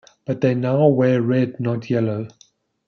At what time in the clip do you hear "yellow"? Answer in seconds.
1.91-2.27